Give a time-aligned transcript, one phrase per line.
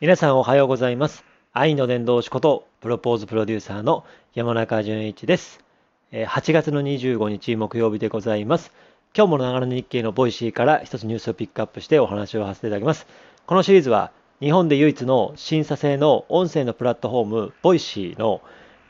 [0.00, 1.26] 皆さんおはようございます。
[1.52, 5.62] 愛の伝道師こと、プロポーズプロデューサーの山中淳一です。
[6.10, 8.72] 8月の25日木曜日でございます。
[9.14, 13.06] 今日もながら日経の Voicy から一つニュースをピックアップしてお話をさせていただきます。
[13.44, 14.10] このシリーズは
[14.40, 18.40] 日本で唯一の審査制の音声のプラットフォーム Voicy の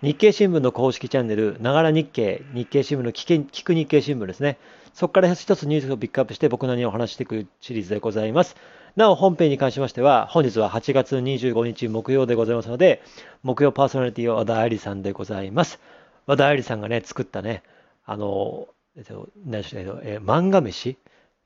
[0.03, 4.59] 日経新聞の公式チャンネル、ながら日経、日経新聞の聞け聞く日経新聞ですね。
[4.95, 8.55] そこから一つニュースをピックアップして僕なりにお話していくシリーズでございます。
[8.97, 13.03] なお、本編に関しましては、本日は8月25日木曜でございますので、
[13.43, 15.81] 木曜パーソナリティは和田愛理さんでございます。
[16.27, 17.63] 和田愛理さんがね、作ったね、
[18.05, 20.97] あの、えっと、何でしたっけ、えー漫画飯？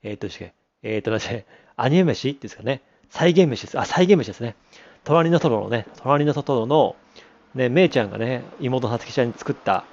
[0.02, 0.28] えっと、
[0.82, 1.46] えっと、何でしたっけ？
[1.76, 2.80] アニメ飯ですかね、
[3.10, 3.78] 再現飯です。
[3.78, 4.54] あ、再現飯ですね。
[5.04, 6.96] 隣のトロのね、隣のトロの、
[7.54, 9.84] ね、めいちゃんがね、妹さつきちゃんに作った、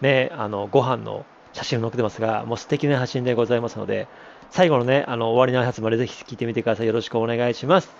[0.00, 4.08] ね、あの、ご飯の写真を載ってますが、もう素敵な写真でございますので、
[4.50, 6.86] 最後のね、あの、終わりの挨拶までぜひ聞いてみてください。
[6.86, 7.90] よろしくお願いします。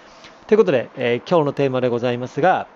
[0.46, 2.66] ということで、えー今日のテーマでございますが、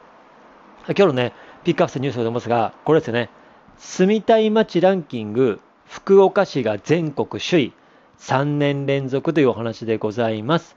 [0.89, 1.33] 今日のね、
[1.65, 3.31] ピックアップしたニュースでございますが、これですよね、
[3.79, 7.73] 住みたい街ランキング、福岡市が全国首位、
[8.19, 10.77] 3年連続というお話でございます。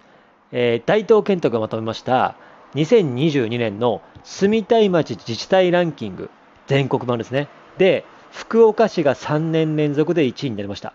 [0.52, 2.36] えー大東健人がまとめました、
[2.76, 6.30] 2022年の住みたい街自治体ランキング、
[6.68, 7.50] 全国版ですね。
[7.78, 10.94] で、福岡市が3年連続で1位になりました。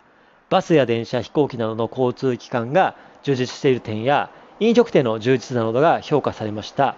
[0.50, 6.96] バスや電車、飛行機などの交通機関が充実している点や、飲食店の充実などが評価されました。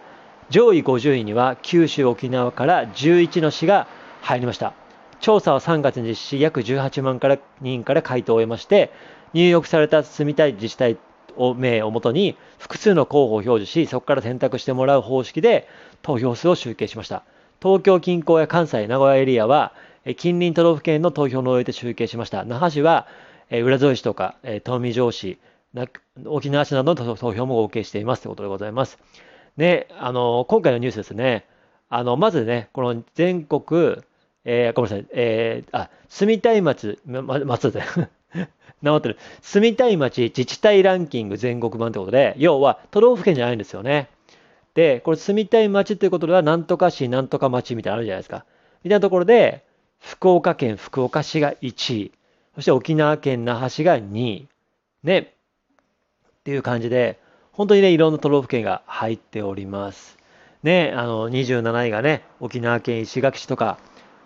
[0.49, 3.87] 上位50位には九州、沖縄から11の市が
[4.23, 4.73] 入りました。
[5.21, 8.91] 調査は3月に実施、約18万から人から回答を得まして、
[9.35, 10.97] 入力された住みたい自治体
[11.37, 15.69] を名をもとに複数の候補を表示し、そこから選択してもらう方式で
[16.01, 17.23] 投票数を集計しました。
[17.63, 19.75] 東京近郊や関西、名古屋エリアは、
[20.17, 22.45] 近隣都道府県の投票の終えて集計しました。
[22.45, 23.07] 那覇市は、
[23.55, 25.39] え浦添市とか、え東海城市、
[26.27, 28.99] 沖縄市などの投票も合計していますということでございます。
[29.59, 31.45] ね、あの、今回のニュースですね、
[31.91, 33.97] あの、まずね、この全国、
[34.47, 37.83] えーごめんなさい、えーあ、住みたい町、ま、松で、
[38.81, 39.19] なまって る。
[39.43, 44.09] 住みたい町自治体ランキング全国版ということで、要は都道府県じゃないんですよね。
[44.75, 48.47] で、これ住みたい町ということでは、なんとか市、なんとか町みたいなのあるじゃないですか。
[48.83, 49.63] みたいなところで、
[50.01, 52.13] 福岡県福岡市が1位、
[52.55, 54.49] そして沖縄県那覇市が2位、
[55.03, 57.19] ね、っていう感じで、
[57.53, 60.19] 本当にね、いろんな都道府県が入っております。
[60.63, 63.79] ね、あの、27位がね、沖縄県石垣市とか、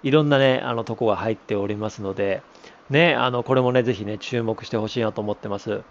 [0.03, 2.43] いろんなね、あの、とこが入っておりますので、
[2.91, 5.71] ね、あの、これもね、ぜひね、注目してほしいなと思ってます。
[5.71, 5.83] まあ、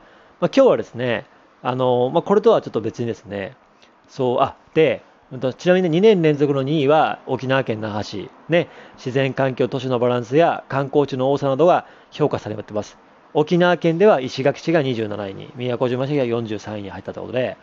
[0.41, 1.25] 今日はですね、
[1.62, 3.56] あの、まあ、これとはちょっと別にですね、
[4.07, 5.02] そう、あ、で、
[5.58, 12.97] ちなみにね2年連続の2位は沖縄県那覇市、ね、自然環境都市のバランスや観光地の多さなどが評価されています。
[13.34, 17.58] 沖縄県では石垣市が27位に、宮古島市が43位に入ったということで、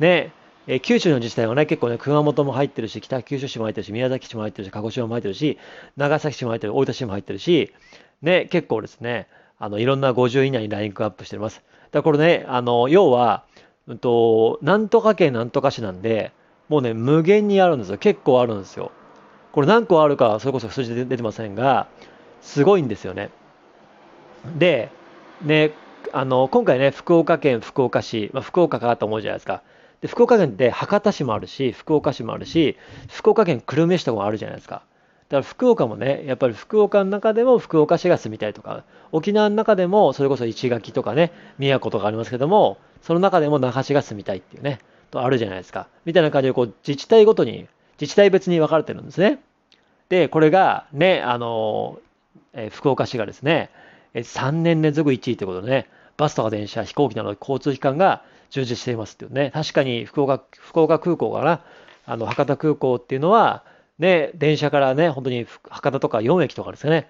[0.00, 0.32] ね、
[0.66, 5.58] え九州の自治体はね、結構ね、熊本も入ってるし、北九州市も入ってるし、宮崎市も入ってるし、鹿児島も入ってるし、
[5.96, 7.72] 長崎市も入ってる、大分市も入ってるし、
[8.20, 9.28] ね、結構ですね、
[9.58, 11.62] あの、いろんな50位以内にラインクアップしてます。
[11.90, 13.44] だからこれね、あの、要は、
[13.86, 16.32] うんと、なんとか県なんとか市なんで、
[16.72, 17.98] もうね、無限にあるんですよ。
[17.98, 18.92] 結構あるんですよ。
[19.52, 21.86] これ何個あるか、それこそ数字で出てませんが、
[22.40, 23.28] すごいんですよね。
[24.58, 24.88] で、
[25.42, 25.72] ね、
[26.14, 29.62] あの、今回ね、福岡県福岡市、まあ、福岡かと思うじゃないですか。
[30.00, 32.78] で、福岡県って博多市もあるし、福岡市もあるし、
[33.10, 34.76] 福岡県久留米市とかもあるじゃないですか。
[35.28, 44.78] だから福岡もね、やっぱり福岡の中でも福岡市が住みたいとか、沖縄の中でもそれこそ石垣とかね、宮古とかありますけども、その中でも那覇市が住みたいっていうね、
[45.12, 45.86] とあるじゃないですか。
[46.04, 47.68] みたいな感じで、こう、自治体ごとに、
[48.00, 49.38] 自治体別に分かれてるんですね。
[50.08, 52.00] で、これがね、あの、
[52.54, 53.70] え福岡市がですね、
[54.14, 61.60] え3年連続1位ということでね、バスとか電車、飛行機など交通機関が充実していますっていうね、確かに福岡福岡空港かな、
[62.06, 63.64] あの博多空港っていうのは、
[63.98, 67.08] ね、電車からね、本当に博多とか4駅とかですね、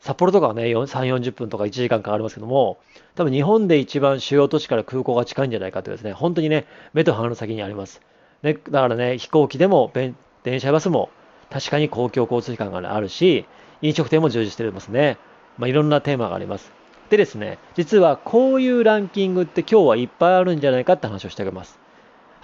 [0.00, 2.78] 札幌とかはね、3、40分とか1時間かかりますけども、
[3.14, 8.00] 多分日本で一番主要都市から空港が近いんじゃないかというですね、本当にね、目と鼻の先にあります。
[8.42, 11.10] ね、だからね、飛行機でも、電車バスも
[11.50, 13.46] 確かに公共交通機関があるし、
[13.82, 15.18] 飲食店も充実していますね。
[15.58, 16.72] まあ、いろんなテーマがあります。
[17.10, 21.78] でですね、実はこういうランキングって今日はいっぱいあるんじゃないかって話をしてあげます。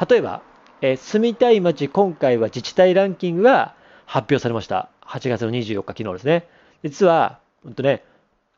[0.09, 0.43] 例えば、
[0.81, 3.75] えー住みたい街、今回は自治体ランキングが
[4.07, 4.89] 発表されました。
[5.07, 6.49] 8月の24日、昨日ですね。
[6.85, 8.05] 実は、うんとね、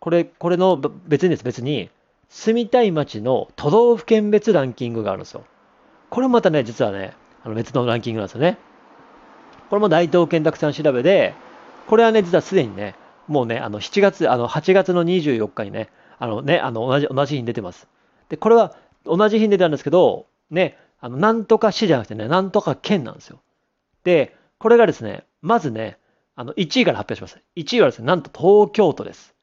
[0.00, 1.90] これ、これの別にです、別に、
[2.28, 5.44] 住みたい街の都道府県別ランキングがあるんですよ。
[6.10, 7.14] これまたね、実はね、
[7.44, 8.58] あの別のランキングなんですよね。
[9.70, 11.34] これも大東建託さん調べで、
[11.86, 12.94] これはね、実はすでにね、
[13.28, 17.88] もうね、あの7月、あの8月の24日にね、あのね、あの同じ同じ日に出てます。
[18.28, 18.74] で、これは
[19.04, 23.40] 同じ日に出たんですけど、ね、あの、なんとか市じゃなくてね、なんとか県なんですよ。
[24.04, 25.98] で、これがですね、まずね、
[26.36, 27.38] あの、1位から発表します。
[27.56, 29.34] 1位はですね、なんと東京都です。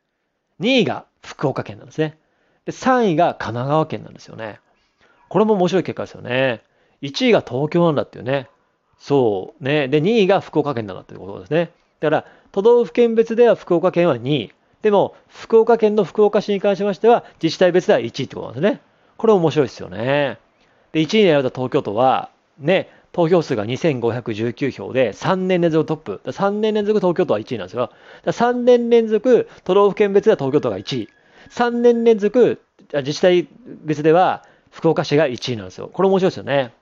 [0.59, 2.17] 2位が福岡県なんですね。
[2.65, 4.59] で、3位が神奈川県なんですよね。
[5.29, 6.61] これも面白い結果ですよね。
[7.01, 8.49] 1位が東京なんだっていうね。
[8.99, 9.87] そうね。
[9.87, 11.71] で、2位が福岡県なんだっていうことですね。
[12.01, 14.51] だから、都道府県別では福岡県は2位。
[14.81, 18.81] でも、福岡県の福岡市に関しましては、自治体別では1位ってことなんですね。
[19.17, 20.39] これ面白いですよね。
[20.91, 22.29] で、1位に選ばれた東京都は、
[22.59, 26.21] ね、投票数が2519票で3年連続トップ。
[26.25, 27.91] 3年連続東京都は1位なんですよ。
[28.25, 31.09] 3年連続都道府県別では東京都が1位。
[31.49, 32.61] 3年連続
[32.93, 33.47] 自治体
[33.83, 35.89] 別では福岡市が1位なんですよ。
[35.91, 36.73] これ面白いですよね。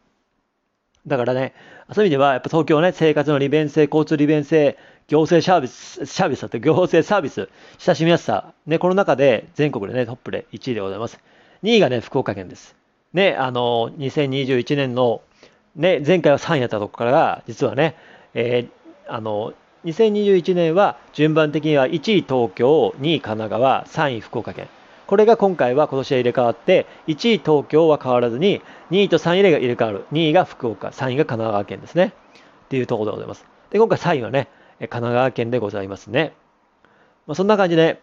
[1.08, 1.54] だからね、
[1.94, 4.78] そういう意味では、やっぱ東京はね、生活の利便性、交通利便性、
[5.08, 7.50] 行政サービス、サービスだって行政サービス、
[7.80, 11.20] 親しみやすさ、ね、この中で全国でね、トップで1位でございます。
[11.64, 12.76] 2位がね、福岡県です。
[13.14, 15.22] ね、あの、2021年の、
[15.76, 17.96] ね、前回は3位やったとこから、実はね、
[18.34, 19.54] えー、あの、
[19.86, 24.68] 2021年は順番的には1位東京、2位神奈川、3位福岡県。
[25.08, 28.62] これが今回は今年は入れ替わって、1位東京は変わらずに、
[28.92, 30.06] 2位と3位が入れ替わる。
[30.12, 32.14] 2位が福岡、3位が神奈川県ですね。
[32.66, 33.46] っていうところでございます。
[33.72, 34.50] で、今回3位はね、
[34.80, 36.34] 神奈川県でございますね。
[37.26, 38.02] まあ、そんな感じで、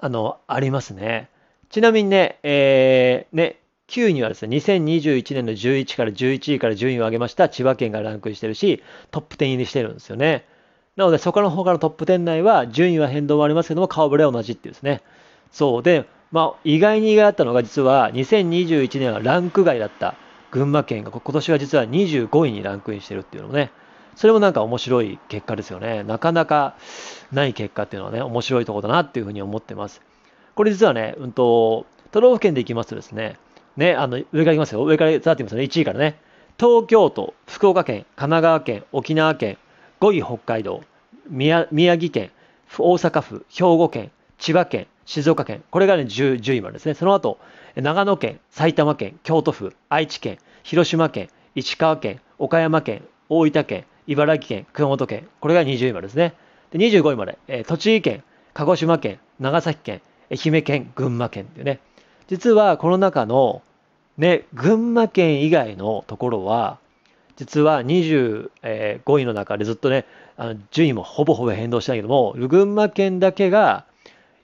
[0.00, 1.28] あの、ありますね。
[1.70, 10.46] ちなみにね、えー、ね、9位にはですね、2021年の11から11位から順位を上げました千葉県がランクインしてるし、トップ10入りしてるんですよね。
[10.96, 15.02] なので、そこの他のトップ10内は順位は変動もありますけども、顔ぶれは同じっていうですね。
[15.50, 20.14] そうで、まあ、意外に意外だったのが、実は2021年はランク外だった
[20.50, 23.70] 群馬県が、今年は実は25位にランクインしてるっていうのもね、
[24.16, 26.04] それもなんか面白い結果ですよね。
[26.04, 26.76] なかなか
[27.32, 30.00] ない結果っていうのはね、面白いとこだなっていうふうに思ってます。
[30.54, 33.36] これ実はね、うんと、都道府県でいきますとですね、
[33.76, 34.84] ね、あの、上からいきますよ。
[34.84, 35.62] 上からざってみますね。
[35.62, 36.18] 1位からね。
[36.58, 39.58] 東京都、福岡県、神奈川県、沖縄県、
[40.00, 40.82] 5位北海道、
[41.28, 42.30] 宮城県、
[42.78, 46.94] 大阪府、兵庫県、千葉県、静岡県、これがね 10, 10位までですね。
[46.94, 47.38] その後、
[47.76, 56.34] 長野県、埼玉県、京都府、愛知県、広島県、石川県、岡山県、大分県、茨城県、熊本県、これが20位までですね。
[56.70, 58.22] で25位まで、えー、栃木県、
[58.52, 61.80] 鹿児島県、長崎県、愛媛県、群馬県っていうね。
[62.28, 63.62] 実はこの中の、
[64.16, 66.78] ね、群馬県以外のところは、
[67.36, 68.48] 実は25
[69.18, 70.06] 位の中でずっとね、
[70.36, 73.84] あの順位もほぼほぼ変動してないけども、群馬県だけが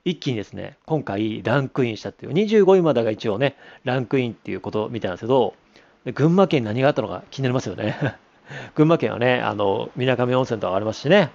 [0.05, 5.55] 一気にですね、今回ランクインしたっていう、25位までが一応ね、ランクインっていうことみたいなんですけど、
[6.15, 7.97] 群馬県何があったのか気になりますよね。
[8.75, 11.31] 群馬県はね、あの、水上温泉とかありますしね。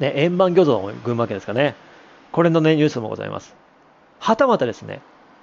[0.00, 1.74] ね、円盤魚像も群馬県ですかね。
[2.32, 3.56] これのね、ニュースもございます。
[4.18, 5.00] はたまたですね、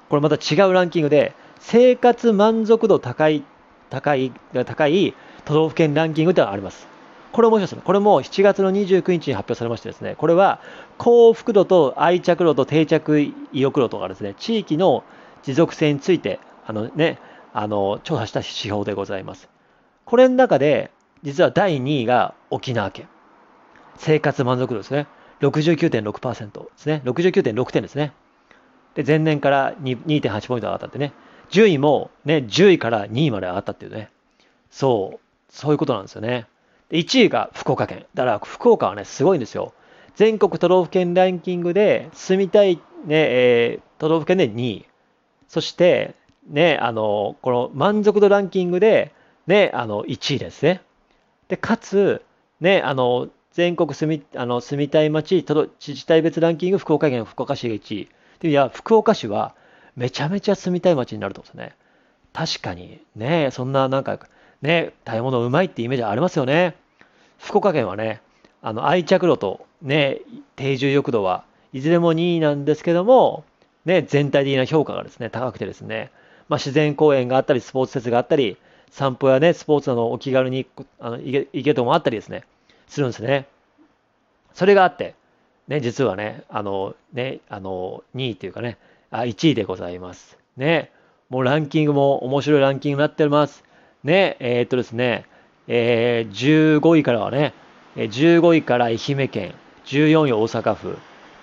[0.10, 3.44] これまた違うランキングで、生活満足度高い、
[3.90, 4.32] 高い、
[4.66, 6.88] 高い都道府県ランキングってのがあります。
[7.32, 7.82] これ面白いですね。
[7.84, 10.60] これも7月の29日に発表されましてですね、これは
[10.98, 15.04] 幸福度と愛着度と定着意欲度とかですね、地域の
[15.44, 17.20] 持続性について、あのね、
[17.54, 19.50] あの、調査した指標でございます。
[20.06, 20.92] これの中で、
[21.24, 23.08] 実は第2位が沖縄県。
[23.98, 25.08] 生活満足度ですね。
[25.42, 27.02] 69.6%ですね。
[27.06, 28.14] 69.6点ですね。
[28.96, 31.14] で、前年から2.8ポイント上がったってね。
[31.50, 34.10] 順位もね、10位から2位まで上がったっていうね。
[34.72, 35.20] そう、
[35.50, 36.48] そういうことなんですよね。
[36.90, 38.06] で1位が福岡県。
[38.14, 39.74] だから福岡はね、すごいんですよ。
[40.16, 44.86] 全国都道府県ランキングで住みたい、ねえー、都道府県で2位。
[45.48, 46.16] そして、
[46.48, 49.14] ね、あの、この満足度ランキングで、
[49.48, 50.82] ね、あの、1位ですね。
[51.48, 52.24] で、かつ、
[52.62, 58.10] ね、あの、全国住み、あの、住みたい町、自治体別ランキング、福岡県、福岡市が1位。
[58.46, 59.56] いや、福岡市は、
[59.96, 61.76] めちゃめちゃ住みたい町になると思うんですね。
[62.34, 64.20] 確かに、ね、そんななんか、
[64.62, 66.76] ね、食べ物うまいってイメージありますよね。
[67.40, 68.22] 福岡県はね、
[68.62, 70.20] あの愛着度と、ね、
[70.56, 73.46] 定住欲度はいずれも2位なんですけども、
[73.86, 76.12] ね、全体的な評価がですね、高くてですね、
[76.50, 78.58] まあ、自然公園があったり、スポーツ施設があったり、
[78.92, 80.68] 散歩やね、スポーツのお気軽に
[81.00, 82.44] あの行け行けともあったりですね、
[82.88, 83.48] するんですね。
[84.54, 85.16] それがあって、
[85.68, 88.78] ね、実はね、あの、ね、あの、2位っていうかね、
[89.12, 90.38] あ1位でございます。
[90.58, 90.92] ね、
[91.30, 93.64] もうランキングも面白いランキングになっております。
[94.04, 95.26] ね、えー、っとですね、
[95.68, 97.54] えー、15位からはね、
[97.96, 99.56] 15位から愛媛県、
[99.86, 100.98] 14位大阪府、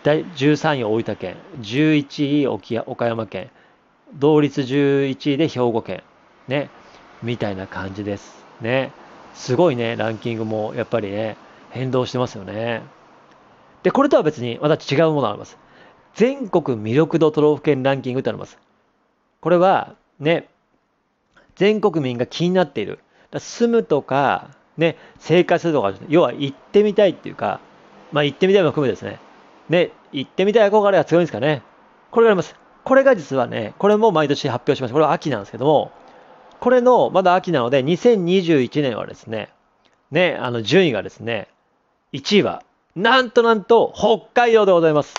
[0.05, 3.51] 13位大分県、11位岡山県、
[4.15, 6.03] 同率11位で兵庫県、
[6.47, 6.71] ね、
[7.23, 8.45] みたいな感じです。
[8.61, 8.93] ね。
[9.35, 11.37] すごいね、ランキングもやっぱりね、
[11.71, 12.83] 変動してますよね。
[13.83, 15.59] で、これとは別にまた違うものがあります。
[16.15, 18.59] 全国魅力度都道府県ランキングってあります。
[19.41, 20.49] これはね、
[21.57, 23.01] 全国民が気になっている。
[23.39, 27.61] 住むとか、ね、生活するとか、要は行ってみたいっていうか、
[28.13, 29.19] まあ行ってみたいも含めですね。
[29.69, 31.63] ね、行ってみたい憧れが強いんですかね。
[32.11, 32.55] これがあります。
[32.85, 34.95] これが実はね、これも毎年発表しました。
[34.95, 35.93] これは秋なんですけども、
[36.61, 39.51] これの、まだ秋なので、2021年はですね、
[40.11, 41.49] ね、あの、順位がですね、
[42.13, 42.63] 1位は、
[42.95, 45.15] なんとなんと、北海道でございます。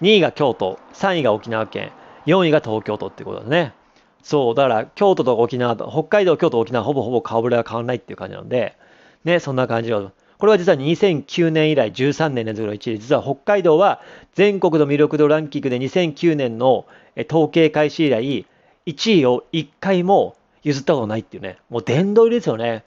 [0.00, 1.92] 2位が京都、3位が沖縄県、
[2.24, 3.74] 4位が東京都ってことですね。
[4.22, 8.78] そう、だから京都と沖縄と、北海道、京都、沖縄、ほぼほぼ顔ぶれは変わらないっていう感じなので、
[9.24, 10.10] ね、そんな感じを。
[10.38, 14.00] これは実は2009年以来13年連続の1位実は北海道は
[14.32, 16.86] 全国の魅力度ランキングで2009年の
[17.30, 18.46] 統計開始以来、
[18.86, 22.84] 1位を1回も譲ったことないっていうね、もう殿堂入りですよね。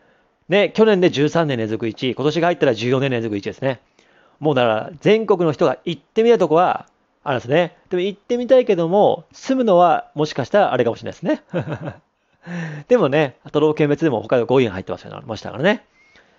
[0.50, 3.82] ね、去年で13年連続1位、今年が入ったら14年連続1位ですね。
[4.40, 6.88] もうだから全国の人が行ってみたとこは、
[7.26, 7.76] あるんですね。
[7.90, 11.42] でも行ってみたいけども、住むのはもしかしたらあれかもしれないですね。
[12.88, 15.86] でもね、都道府県別でも北海道5位に入ってましたからね。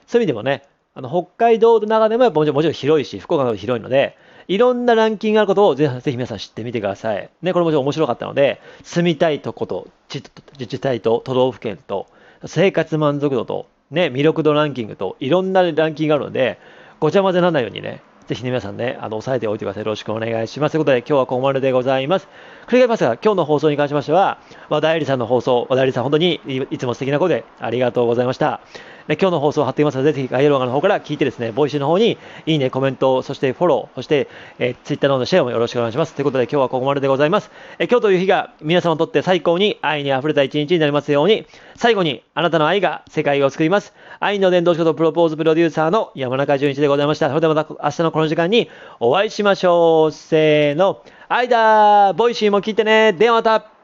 [0.07, 0.63] そういう意味でもね、
[0.95, 7.29] あの北海道の中でもやっぱもちろん広いし、福岡の方広いので、いろんなランキングがあることをぜひ皆さん知ってみてください。
[7.43, 10.23] ね、これもちろん面白かったので、住みたいとこと、自
[10.69, 12.07] 治体と都道府県と、
[12.45, 16.59] 生活満足度と、ね、魅力度ランキングと、いろんなランキングがあるので、
[16.99, 19.83] ごちゃ混ぜにならないようにね、ぜひね、皆さんね、あの、押さえておいてください。
[19.83, 20.73] よろしくお願いします。
[20.73, 22.29] ということで、今日はここまででございます。
[22.67, 24.39] 繰り返しますが、今日の放送に関しましては、
[24.69, 26.41] 和田愛理さんの放送、和田愛理さん、本当に
[26.71, 28.61] いつも素敵な声でありがとうございました。
[29.09, 36.15] で今日の放送を貼っていますので、ぜひ概要欄の方から聞いてですね、 Voicy の方にいいね、コメント、そしてフォロー、そして、えー、ツイッターの方のシェアもよろしくお願いします。
[36.15, 37.51] ということで、今日はここまででございます。
[37.79, 41.47] え今日という日が皆様にとって最高に愛に溢れた一日になりますように、
[41.77, 43.95] 最後にあなたの愛が世界を救います。
[44.19, 47.29] 愛の伝道師ことプロポーズプロデューサーの山中淳一でございました。
[47.29, 50.13] それではまた明日のこの時間にお会いしましょう。
[50.13, 51.03] せーの。
[51.29, 53.13] 愛だー Voicy も聞いてね。
[53.13, 53.76] ではまた